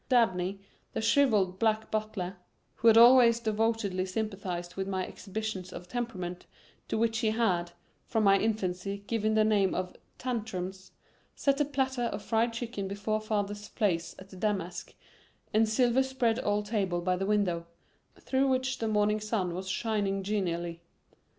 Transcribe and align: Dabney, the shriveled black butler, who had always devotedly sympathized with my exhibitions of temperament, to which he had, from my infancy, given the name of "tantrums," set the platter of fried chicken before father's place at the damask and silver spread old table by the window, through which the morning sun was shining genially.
Dabney, 0.09 0.59
the 0.93 0.99
shriveled 0.99 1.59
black 1.59 1.91
butler, 1.91 2.37
who 2.77 2.87
had 2.87 2.97
always 2.97 3.39
devotedly 3.39 4.03
sympathized 4.03 4.75
with 4.75 4.87
my 4.87 5.05
exhibitions 5.05 5.71
of 5.71 5.87
temperament, 5.87 6.47
to 6.87 6.97
which 6.97 7.19
he 7.19 7.29
had, 7.29 7.73
from 8.07 8.23
my 8.23 8.39
infancy, 8.39 9.03
given 9.05 9.35
the 9.35 9.43
name 9.43 9.75
of 9.75 9.95
"tantrums," 10.17 10.91
set 11.35 11.57
the 11.57 11.65
platter 11.65 12.05
of 12.05 12.23
fried 12.23 12.51
chicken 12.51 12.87
before 12.87 13.21
father's 13.21 13.69
place 13.69 14.15
at 14.17 14.31
the 14.31 14.37
damask 14.37 14.95
and 15.53 15.69
silver 15.69 16.01
spread 16.01 16.43
old 16.43 16.65
table 16.65 17.01
by 17.01 17.15
the 17.15 17.27
window, 17.27 17.67
through 18.19 18.47
which 18.47 18.79
the 18.79 18.87
morning 18.87 19.19
sun 19.19 19.53
was 19.53 19.69
shining 19.69 20.23
genially. 20.23 20.81